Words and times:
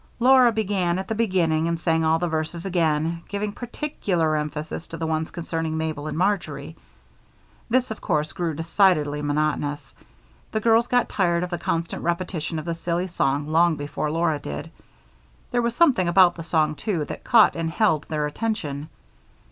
Laura 0.17 0.51
began 0.51 0.97
at 0.97 1.07
the 1.07 1.13
beginning 1.13 1.67
and 1.67 1.79
sang 1.79 2.03
all 2.03 2.17
the 2.17 2.27
verses 2.27 2.65
again, 2.65 3.21
giving 3.27 3.51
particular 3.51 4.35
emphasis 4.35 4.87
to 4.87 4.97
the 4.97 5.05
ones 5.05 5.29
concerning 5.29 5.77
Mabel 5.77 6.07
and 6.07 6.17
Marjory. 6.17 6.75
This, 7.69 7.91
of 7.91 8.01
course, 8.01 8.31
grew 8.33 8.55
decidedly 8.55 9.21
monotonous; 9.21 9.93
the 10.51 10.59
girls 10.59 10.87
got 10.87 11.07
tired 11.07 11.43
of 11.43 11.51
the 11.51 11.59
constant 11.59 12.01
repetition 12.01 12.57
of 12.57 12.65
the 12.65 12.73
silly 12.73 13.05
song 13.09 13.47
long 13.49 13.75
before 13.75 14.09
Laura 14.09 14.39
did. 14.39 14.71
There 15.51 15.61
was 15.61 15.75
something 15.75 16.07
about 16.07 16.33
the 16.33 16.41
song, 16.41 16.73
too, 16.73 17.05
that 17.05 17.23
caught 17.23 17.55
and 17.55 17.69
held 17.69 18.05
their 18.09 18.25
attention. 18.25 18.89